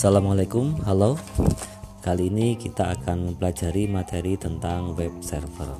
[0.00, 1.20] Assalamualaikum, halo.
[2.00, 5.76] Kali ini kita akan mempelajari materi tentang web server.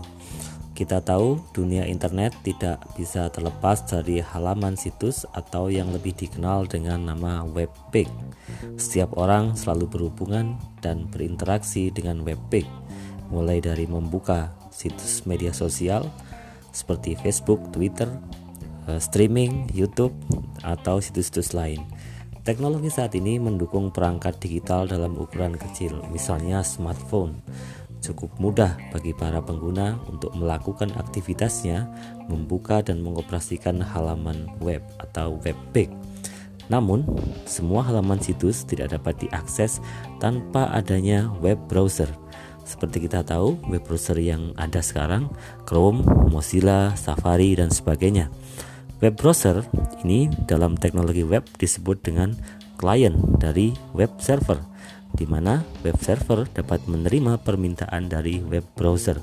[0.77, 7.09] Kita tahu dunia internet tidak bisa terlepas dari halaman situs atau yang lebih dikenal dengan
[7.09, 8.13] nama web page.
[8.77, 12.69] Setiap orang selalu berhubungan dan berinteraksi dengan web page,
[13.33, 16.05] mulai dari membuka situs media sosial
[16.77, 18.21] seperti Facebook, Twitter,
[18.99, 20.17] streaming, YouTube,
[20.67, 21.87] atau situs-situs lain
[22.41, 27.37] Teknologi saat ini mendukung perangkat digital dalam ukuran kecil, misalnya smartphone.
[28.01, 31.85] Cukup mudah bagi para pengguna untuk melakukan aktivitasnya,
[32.33, 35.93] membuka dan mengoperasikan halaman web atau web page.
[36.73, 37.05] Namun,
[37.45, 39.85] semua halaman situs tidak dapat diakses
[40.17, 42.09] tanpa adanya web browser.
[42.65, 45.29] Seperti kita tahu, web browser yang ada sekarang
[45.69, 48.33] Chrome, Mozilla, Safari, dan sebagainya.
[49.01, 49.65] Web browser
[50.05, 52.37] ini dalam teknologi web disebut dengan
[52.77, 54.61] klien dari web server,
[55.17, 59.17] di mana web server dapat menerima permintaan dari web browser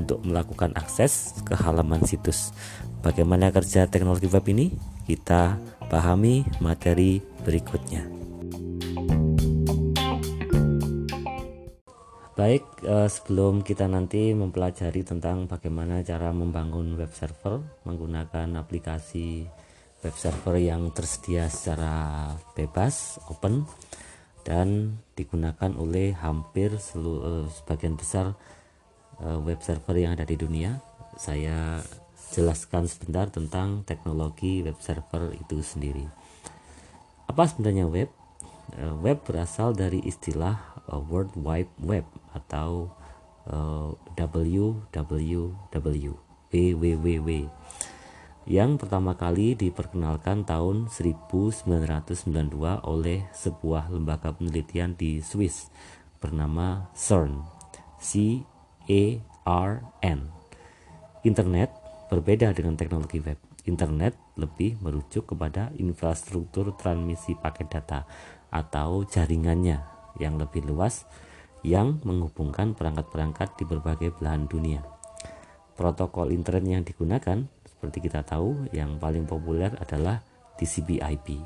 [0.00, 2.56] untuk melakukan akses ke halaman situs.
[3.04, 4.72] Bagaimana kerja teknologi web ini?
[5.04, 5.60] Kita
[5.92, 8.19] pahami materi berikutnya.
[12.40, 19.44] Baik, eh, sebelum kita nanti mempelajari tentang bagaimana cara membangun web server menggunakan aplikasi
[20.00, 23.68] web server yang tersedia secara bebas, open
[24.40, 28.32] dan digunakan oleh hampir seluruh eh, sebagian besar
[29.20, 30.80] eh, web server yang ada di dunia.
[31.20, 31.84] Saya
[32.32, 36.08] jelaskan sebentar tentang teknologi web server itu sendiri.
[37.28, 38.08] Apa sebenarnya web?
[38.78, 42.94] Eh, web berasal dari istilah uh, World Wide Web atau
[44.14, 45.58] WWW
[46.54, 47.30] WWW
[48.46, 51.66] yang pertama kali diperkenalkan tahun 1992
[52.86, 55.72] oleh sebuah lembaga penelitian di Swiss
[56.22, 57.42] bernama CERN
[57.98, 58.42] C
[58.86, 60.30] E R N.
[61.26, 61.74] Internet
[62.08, 68.02] berbeda dengan teknologi web Internet lebih merujuk kepada infrastruktur transmisi paket data
[68.50, 69.78] atau jaringannya
[70.18, 71.06] yang lebih luas
[71.62, 74.82] yang menghubungkan perangkat-perangkat di berbagai belahan dunia.
[75.78, 80.20] Protokol internet yang digunakan, seperti kita tahu, yang paling populer adalah
[80.60, 81.40] TCP/IP.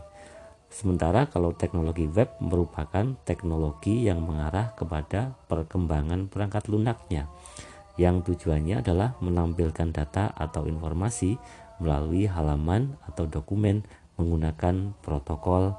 [0.75, 7.31] Sementara kalau teknologi web merupakan teknologi yang mengarah kepada perkembangan perangkat lunaknya,
[7.95, 11.39] yang tujuannya adalah menampilkan data atau informasi
[11.79, 13.83] melalui halaman atau dokumen
[14.15, 15.75] menggunakan protokol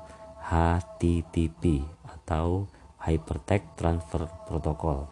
[0.45, 2.67] HTTP atau
[3.01, 5.09] Hypertext Transfer Protocol.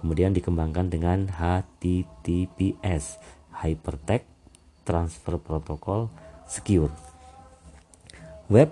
[0.00, 3.20] Kemudian dikembangkan dengan HTTPS,
[3.60, 4.28] Hypertext
[4.84, 6.08] Transfer Protocol
[6.44, 6.92] Secure.
[8.46, 8.70] Web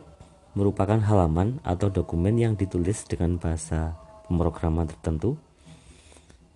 [0.54, 3.98] merupakan halaman atau dokumen yang ditulis dengan bahasa
[4.30, 5.34] pemrograman tertentu,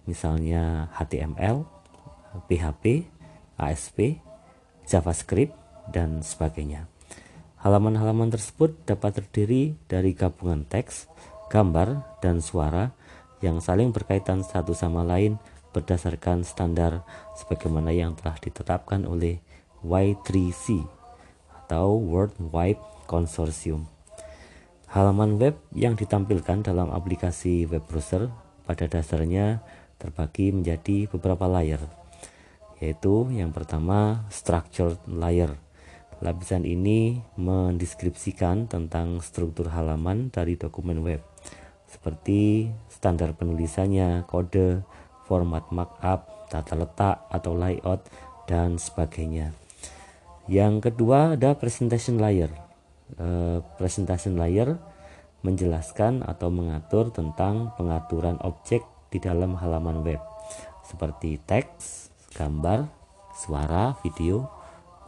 [0.06, 1.66] misalnya HTML,
[2.47, 3.10] PHP,
[3.59, 4.22] ASP,
[4.88, 5.53] JavaScript,
[5.93, 6.88] dan sebagainya.
[7.59, 11.10] Halaman-halaman tersebut dapat terdiri dari gabungan teks,
[11.50, 12.94] gambar, dan suara
[13.43, 15.41] yang saling berkaitan satu sama lain
[15.75, 17.03] berdasarkan standar
[17.34, 19.43] sebagaimana yang telah ditetapkan oleh
[19.82, 20.87] Y3C
[21.65, 23.87] atau World Wide Consortium.
[24.88, 28.32] Halaman web yang ditampilkan dalam aplikasi web browser
[28.65, 29.60] pada dasarnya
[30.00, 31.82] terbagi menjadi beberapa layer,
[32.78, 35.59] yaitu yang pertama structured layer
[36.19, 41.22] Lapisan ini mendeskripsikan tentang struktur halaman dari dokumen web,
[41.87, 44.83] seperti standar penulisannya, kode,
[45.31, 48.03] format markup, tata letak atau layout,
[48.50, 49.55] dan sebagainya.
[50.50, 52.50] Yang kedua ada presentation layer.
[53.15, 54.75] E, presentation layer
[55.47, 58.83] menjelaskan atau mengatur tentang pengaturan objek
[59.15, 60.19] di dalam halaman web,
[60.83, 62.87] seperti teks, gambar,
[63.34, 64.47] suara, video,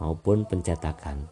[0.03, 1.31] maupun pencetakan.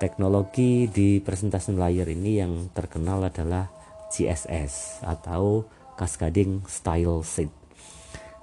[0.00, 3.68] Teknologi di presentation layer ini yang terkenal adalah
[4.08, 5.68] CSS atau
[6.00, 7.52] Cascading Style Sheet.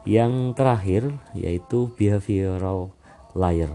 [0.06, 1.03] Yang terakhir
[1.33, 2.94] yaitu behavioral
[3.33, 3.73] layer.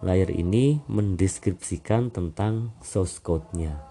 [0.00, 3.82] Layer ini mendeskripsikan tentang source code-nya.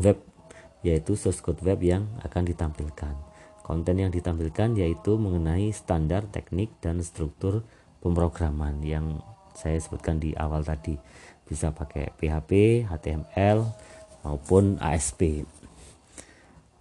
[0.00, 0.22] Web
[0.86, 3.25] yaitu source code web yang akan ditampilkan.
[3.66, 7.66] Konten yang ditampilkan yaitu mengenai standar teknik dan struktur
[7.98, 9.18] pemrograman yang
[9.58, 10.94] saya sebutkan di awal tadi
[11.42, 13.66] bisa pakai PHP, HTML
[14.22, 15.42] maupun ASP.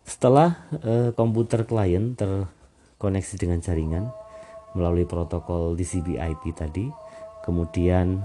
[0.06, 4.06] Setelah eh, komputer klien terkoneksi dengan jaringan
[4.78, 6.86] melalui protokol TCP/IP tadi,
[7.42, 8.22] kemudian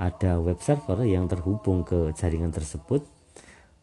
[0.00, 3.04] ada web server yang terhubung ke jaringan tersebut,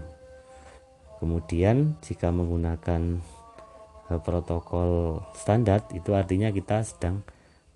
[1.19, 3.19] Kemudian jika menggunakan
[4.12, 7.24] eh, protokol standar itu artinya kita sedang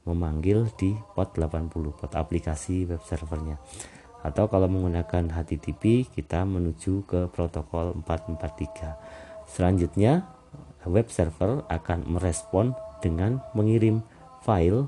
[0.07, 3.59] memanggil di port 80 port aplikasi web servernya
[4.23, 10.25] atau kalau menggunakan HTTP kita menuju ke protokol 443 selanjutnya
[10.87, 12.71] web server akan merespon
[13.03, 14.01] dengan mengirim
[14.41, 14.87] file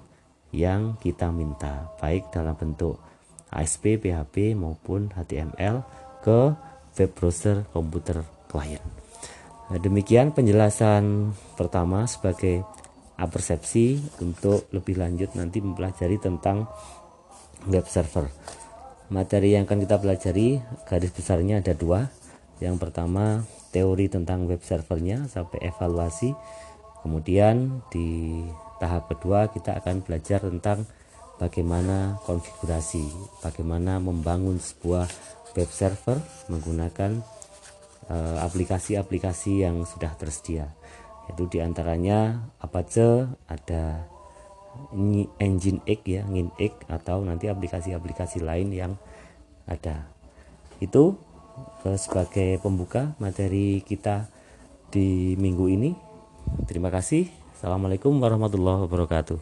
[0.55, 2.97] yang kita minta baik dalam bentuk
[3.49, 5.81] ASP, PHP maupun HTML
[6.21, 6.53] ke
[6.99, 8.81] web browser komputer klien.
[9.69, 12.65] Demikian penjelasan pertama sebagai
[13.19, 16.65] persepsi untuk lebih lanjut nanti mempelajari tentang
[17.69, 18.31] web server.
[19.13, 22.09] Materi yang akan kita pelajari garis besarnya ada dua.
[22.61, 26.33] Yang pertama teori tentang web servernya sampai evaluasi.
[27.05, 28.41] Kemudian di
[28.79, 30.87] tahap kedua kita akan belajar tentang
[31.39, 33.07] bagaimana konfigurasi
[33.39, 35.07] bagaimana membangun sebuah
[35.55, 36.19] web server
[36.51, 37.23] menggunakan
[38.11, 40.69] eh, aplikasi-aplikasi yang sudah tersedia.
[41.31, 44.05] Yaitu di antaranya Apache ada
[45.41, 48.93] engine X ya engine X atau nanti aplikasi-aplikasi lain yang
[49.65, 50.11] ada.
[50.83, 51.17] Itu
[51.87, 54.27] eh, sebagai pembuka materi kita
[54.91, 55.91] di minggu ini.
[56.67, 57.29] Terima kasih.
[57.55, 59.39] Assalamualaikum warahmatullahi wabarakatuh